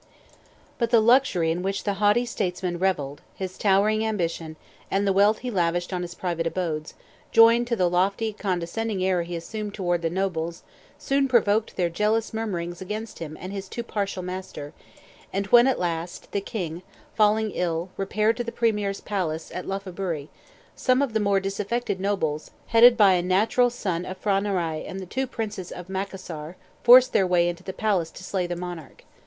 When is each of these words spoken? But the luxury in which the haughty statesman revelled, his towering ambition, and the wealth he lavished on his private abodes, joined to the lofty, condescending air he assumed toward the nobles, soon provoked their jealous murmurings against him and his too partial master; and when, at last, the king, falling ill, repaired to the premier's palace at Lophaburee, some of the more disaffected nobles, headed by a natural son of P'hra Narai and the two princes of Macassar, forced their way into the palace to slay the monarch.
But 0.79 0.89
the 0.89 0.99
luxury 0.99 1.51
in 1.51 1.61
which 1.61 1.83
the 1.83 1.93
haughty 2.01 2.25
statesman 2.25 2.79
revelled, 2.79 3.21
his 3.35 3.55
towering 3.55 4.03
ambition, 4.03 4.55
and 4.89 5.05
the 5.05 5.13
wealth 5.13 5.37
he 5.45 5.51
lavished 5.51 5.93
on 5.93 6.01
his 6.01 6.15
private 6.15 6.47
abodes, 6.47 6.95
joined 7.31 7.67
to 7.67 7.75
the 7.75 7.87
lofty, 7.87 8.33
condescending 8.33 9.03
air 9.05 9.21
he 9.21 9.35
assumed 9.35 9.75
toward 9.75 10.01
the 10.01 10.09
nobles, 10.09 10.63
soon 10.97 11.27
provoked 11.27 11.75
their 11.75 11.87
jealous 11.87 12.33
murmurings 12.33 12.81
against 12.81 13.19
him 13.19 13.37
and 13.39 13.53
his 13.53 13.69
too 13.69 13.83
partial 13.83 14.23
master; 14.23 14.73
and 15.31 15.45
when, 15.51 15.67
at 15.67 15.77
last, 15.77 16.31
the 16.31 16.41
king, 16.41 16.81
falling 17.13 17.51
ill, 17.51 17.91
repaired 17.95 18.37
to 18.37 18.43
the 18.43 18.51
premier's 18.51 19.01
palace 19.01 19.51
at 19.53 19.67
Lophaburee, 19.67 20.29
some 20.75 21.03
of 21.03 21.13
the 21.13 21.19
more 21.19 21.39
disaffected 21.39 21.99
nobles, 21.99 22.49
headed 22.69 22.97
by 22.97 23.13
a 23.13 23.21
natural 23.21 23.69
son 23.69 24.03
of 24.07 24.19
P'hra 24.19 24.41
Narai 24.41 24.83
and 24.87 24.99
the 24.99 25.05
two 25.05 25.27
princes 25.27 25.71
of 25.71 25.89
Macassar, 25.89 26.55
forced 26.81 27.13
their 27.13 27.27
way 27.27 27.47
into 27.47 27.61
the 27.61 27.71
palace 27.71 28.09
to 28.09 28.23
slay 28.23 28.47
the 28.47 28.55
monarch. 28.55 29.03